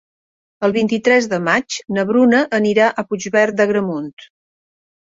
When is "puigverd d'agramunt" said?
3.13-4.13